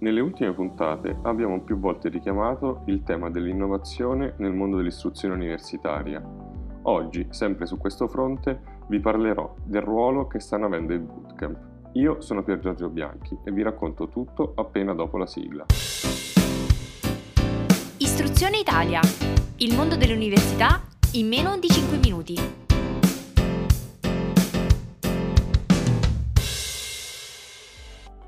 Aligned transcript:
Nelle 0.00 0.20
ultime 0.20 0.52
puntate 0.52 1.18
abbiamo 1.22 1.60
più 1.62 1.76
volte 1.76 2.08
richiamato 2.08 2.82
il 2.86 3.02
tema 3.02 3.30
dell'innovazione 3.30 4.34
nel 4.36 4.52
mondo 4.52 4.76
dell'istruzione 4.76 5.34
universitaria. 5.34 6.22
Oggi, 6.82 7.26
sempre 7.30 7.66
su 7.66 7.78
questo 7.78 8.06
fronte, 8.06 8.60
vi 8.86 9.00
parlerò 9.00 9.56
del 9.64 9.82
ruolo 9.82 10.28
che 10.28 10.38
stanno 10.38 10.66
avendo 10.66 10.94
i 10.94 11.00
bootcamp. 11.00 11.58
Io 11.94 12.20
sono 12.20 12.44
Pier 12.44 12.60
Giorgio 12.60 12.88
Bianchi 12.88 13.36
e 13.42 13.50
vi 13.50 13.62
racconto 13.62 14.08
tutto 14.08 14.52
appena 14.54 14.94
dopo 14.94 15.18
la 15.18 15.26
sigla. 15.26 15.66
Istruzione 17.96 18.58
Italia, 18.58 19.00
il 19.56 19.74
mondo 19.74 19.96
delle 19.96 20.14
università 20.14 20.80
in 21.14 21.26
meno 21.26 21.58
di 21.58 21.68
5 21.68 21.98
minuti. 21.98 22.34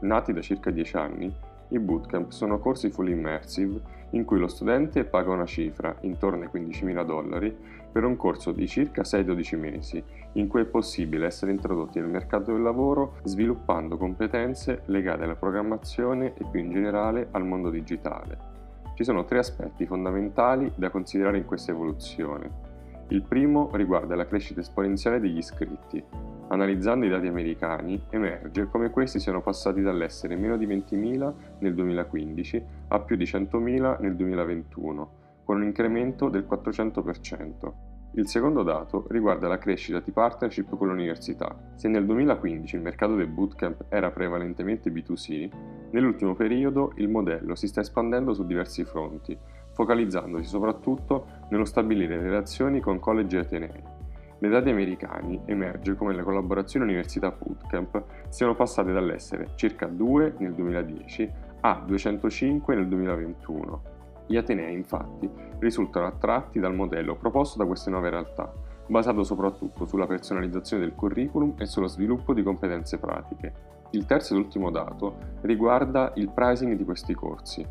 Nati 0.00 0.32
da 0.32 0.40
circa 0.40 0.70
10 0.70 0.96
anni, 0.96 1.34
i 1.68 1.78
bootcamp 1.78 2.30
sono 2.30 2.58
corsi 2.58 2.90
full 2.90 3.08
immersive 3.08 3.96
in 4.10 4.24
cui 4.24 4.38
lo 4.38 4.48
studente 4.48 5.04
paga 5.04 5.32
una 5.32 5.44
cifra, 5.44 5.94
intorno 6.00 6.44
ai 6.44 6.50
15.000 6.52 7.04
dollari, 7.04 7.56
per 7.90 8.04
un 8.04 8.16
corso 8.16 8.52
di 8.52 8.66
circa 8.66 9.02
6-12 9.02 9.58
mesi, 9.58 10.02
in 10.32 10.46
cui 10.46 10.62
è 10.62 10.66
possibile 10.66 11.26
essere 11.26 11.50
introdotti 11.50 12.00
nel 12.00 12.08
mercato 12.08 12.52
del 12.52 12.62
lavoro 12.62 13.16
sviluppando 13.24 13.96
competenze 13.96 14.82
legate 14.86 15.24
alla 15.24 15.36
programmazione 15.36 16.34
e 16.36 16.44
più 16.50 16.60
in 16.60 16.70
generale 16.70 17.28
al 17.32 17.44
mondo 17.44 17.70
digitale. 17.70 18.56
Ci 18.94 19.04
sono 19.04 19.24
tre 19.24 19.38
aspetti 19.38 19.86
fondamentali 19.86 20.72
da 20.74 20.90
considerare 20.90 21.38
in 21.38 21.44
questa 21.44 21.70
evoluzione. 21.70 22.66
Il 23.08 23.22
primo 23.22 23.70
riguarda 23.72 24.16
la 24.16 24.26
crescita 24.26 24.60
esponenziale 24.60 25.20
degli 25.20 25.38
iscritti, 25.38 26.02
Analizzando 26.50 27.04
i 27.04 27.10
dati 27.10 27.26
americani, 27.26 28.02
emerge 28.08 28.68
come 28.68 28.88
questi 28.90 29.20
siano 29.20 29.42
passati 29.42 29.82
dall'essere 29.82 30.34
meno 30.34 30.56
di 30.56 30.66
20.000 30.66 31.32
nel 31.58 31.74
2015 31.74 32.64
a 32.88 33.00
più 33.00 33.16
di 33.16 33.24
100.000 33.24 34.00
nel 34.00 34.16
2021, 34.16 35.10
con 35.44 35.56
un 35.56 35.64
incremento 35.64 36.30
del 36.30 36.46
400%. 36.48 37.72
Il 38.12 38.26
secondo 38.26 38.62
dato 38.62 39.04
riguarda 39.10 39.46
la 39.46 39.58
crescita 39.58 40.00
di 40.00 40.10
partnership 40.10 40.74
con 40.74 40.88
l'università. 40.88 41.54
Se 41.74 41.86
nel 41.88 42.06
2015 42.06 42.76
il 42.76 42.82
mercato 42.82 43.14
del 43.14 43.28
bootcamp 43.28 43.84
era 43.90 44.10
prevalentemente 44.10 44.90
B2C, 44.90 45.50
nell'ultimo 45.90 46.34
periodo 46.34 46.92
il 46.96 47.10
modello 47.10 47.54
si 47.54 47.68
sta 47.68 47.82
espandendo 47.82 48.32
su 48.32 48.46
diversi 48.46 48.84
fronti, 48.84 49.36
focalizzandosi 49.72 50.44
soprattutto 50.44 51.26
nello 51.50 51.66
stabilire 51.66 52.16
relazioni 52.16 52.80
con 52.80 52.98
college 52.98 53.36
e 53.36 53.40
atenei. 53.40 53.97
Nei 54.40 54.50
dati 54.50 54.70
americani 54.70 55.40
emerge 55.46 55.96
come 55.96 56.14
le 56.14 56.22
collaborazioni 56.22 56.84
università 56.84 57.30
bootcamp 57.36 58.04
siano 58.28 58.54
passate 58.54 58.92
dall'essere 58.92 59.48
circa 59.56 59.86
2 59.86 60.34
nel 60.38 60.54
2010 60.54 61.32
a 61.60 61.82
205 61.84 62.74
nel 62.76 62.86
2021. 62.86 63.82
Gli 64.28 64.36
Atenei 64.36 64.74
infatti 64.74 65.28
risultano 65.58 66.06
attratti 66.06 66.60
dal 66.60 66.74
modello 66.74 67.16
proposto 67.16 67.58
da 67.58 67.64
queste 67.64 67.90
nuove 67.90 68.10
realtà, 68.10 68.52
basato 68.86 69.24
soprattutto 69.24 69.86
sulla 69.86 70.06
personalizzazione 70.06 70.84
del 70.84 70.94
curriculum 70.94 71.54
e 71.58 71.66
sullo 71.66 71.88
sviluppo 71.88 72.32
di 72.32 72.44
competenze 72.44 72.98
pratiche. 72.98 73.52
Il 73.90 74.04
terzo 74.04 74.34
ed 74.34 74.40
ultimo 74.40 74.70
dato 74.70 75.16
riguarda 75.40 76.12
il 76.14 76.28
pricing 76.28 76.76
di 76.76 76.84
questi 76.84 77.14
corsi. 77.14 77.66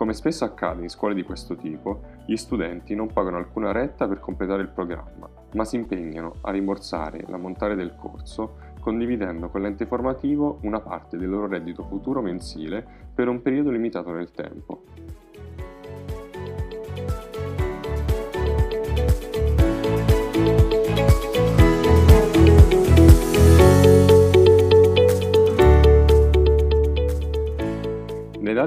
Come 0.00 0.14
spesso 0.14 0.46
accade 0.46 0.80
in 0.80 0.88
scuole 0.88 1.12
di 1.12 1.22
questo 1.22 1.56
tipo, 1.56 2.00
gli 2.24 2.34
studenti 2.34 2.94
non 2.94 3.12
pagano 3.12 3.36
alcuna 3.36 3.70
retta 3.70 4.08
per 4.08 4.18
completare 4.18 4.62
il 4.62 4.68
programma, 4.68 5.28
ma 5.52 5.64
si 5.66 5.76
impegnano 5.76 6.36
a 6.40 6.50
rimborsare 6.50 7.26
l'ammontare 7.28 7.74
del 7.74 7.94
corso 7.96 8.56
condividendo 8.80 9.50
con 9.50 9.60
l'ente 9.60 9.84
formativo 9.84 10.56
una 10.62 10.80
parte 10.80 11.18
del 11.18 11.28
loro 11.28 11.48
reddito 11.48 11.84
futuro 11.84 12.22
mensile 12.22 12.82
per 13.14 13.28
un 13.28 13.42
periodo 13.42 13.68
limitato 13.68 14.10
nel 14.10 14.30
tempo. 14.30 14.84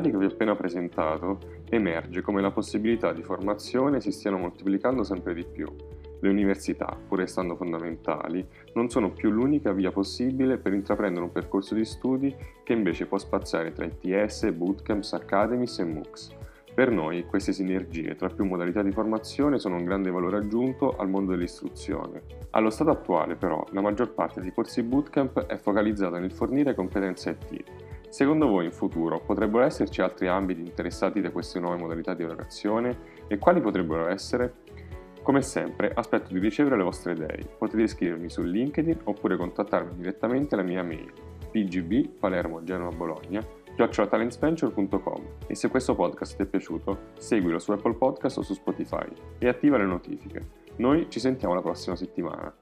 Dati 0.04 0.12
che 0.12 0.18
vi 0.18 0.26
ho 0.26 0.30
appena 0.30 0.56
presentato 0.56 1.40
emerge 1.70 2.22
come 2.22 2.42
la 2.42 2.52
possibilità 2.52 3.14
di 3.14 3.24
formazione 3.24 4.02
si 4.02 4.12
stiano 4.12 4.38
moltiplicando 4.38 5.04
sempre 5.04 5.34
di 5.34 5.46
più. 5.46 5.66
Le 6.20 6.30
università, 6.30 6.98
pur 7.08 7.20
restando 7.20 7.56
fondamentali, 7.56 8.46
non 8.74 8.90
sono 8.90 9.12
più 9.12 9.30
l'unica 9.30 9.72
via 9.72 9.92
possibile 9.92 10.58
per 10.58 10.74
intraprendere 10.74 11.26
un 11.26 11.32
percorso 11.32 11.74
di 11.74 11.86
studi 11.86 12.34
che 12.64 12.74
invece 12.74 13.06
può 13.06 13.18
spaziare 13.18 13.72
tra 13.72 13.86
ITS, 13.86 14.52
bootcamps, 14.52 15.14
academies 15.14 15.80
e 15.80 15.86
MOOCs. 15.86 16.36
Per 16.74 16.90
noi 16.90 17.24
queste 17.26 17.54
sinergie 17.54 18.16
tra 18.16 18.30
più 18.30 18.46
modalità 18.46 18.82
di 18.82 18.92
formazione 18.92 19.60
sono 19.60 19.76
un 19.76 19.84
grande 19.84 20.10
valore 20.10 20.38
aggiunto 20.38 20.96
al 20.98 21.10
mondo 21.10 21.32
dell'istruzione. 21.32 22.24
Allo 22.52 22.70
stato 22.70 22.90
attuale 22.90 23.36
però 23.36 23.64
la 23.72 23.82
maggior 23.82 24.14
parte 24.14 24.42
dei 24.42 24.54
corsi 24.54 24.82
bootcamp 24.82 25.46
è 25.46 25.58
focalizzata 25.58 26.20
nel 26.20 26.32
fornire 26.32 26.74
competenze 26.74 27.38
IT 27.48 27.83
Secondo 28.14 28.46
voi 28.46 28.66
in 28.66 28.72
futuro 28.72 29.22
potrebbero 29.22 29.64
esserci 29.64 30.00
altri 30.00 30.28
ambiti 30.28 30.62
interessati 30.62 31.20
da 31.20 31.32
queste 31.32 31.60
nuove 31.60 31.78
modalità 31.78 32.14
di 32.14 32.22
erogazione 32.22 33.24
e 33.26 33.40
quali 33.40 33.60
potrebbero 33.60 34.08
essere? 34.08 34.54
Come 35.24 35.42
sempre 35.42 35.92
aspetto 35.92 36.32
di 36.32 36.38
ricevere 36.38 36.78
le 36.78 36.84
vostre 36.84 37.14
idee, 37.14 37.40
potete 37.58 37.82
iscrivermi 37.82 38.30
su 38.30 38.44
LinkedIn 38.44 39.00
oppure 39.06 39.36
contattarmi 39.36 39.96
direttamente 39.96 40.54
alla 40.54 40.64
mia 40.64 40.84
mail 40.84 41.12
pgb 41.50 42.10
palermo 42.20 42.64
genova 42.64 42.96
bologna 42.96 43.44
chiocciolatalentsventure.com 43.76 45.24
e 45.48 45.56
se 45.56 45.70
questo 45.70 45.96
podcast 45.96 46.36
ti 46.36 46.44
è 46.44 46.46
piaciuto 46.46 47.14
seguilo 47.18 47.58
su 47.58 47.72
Apple 47.72 47.96
Podcast 47.96 48.38
o 48.38 48.42
su 48.44 48.54
Spotify 48.54 49.08
e 49.40 49.48
attiva 49.48 49.78
le 49.78 49.86
notifiche. 49.86 50.50
Noi 50.76 51.08
ci 51.10 51.20
sentiamo 51.20 51.56
la 51.56 51.62
prossima 51.62 51.96
settimana. 51.96 52.54